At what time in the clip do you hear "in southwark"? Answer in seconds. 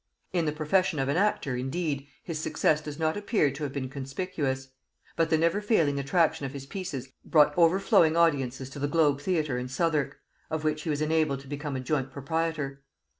9.59-10.17